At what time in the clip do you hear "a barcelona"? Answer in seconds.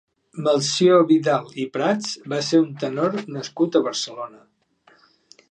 3.79-4.43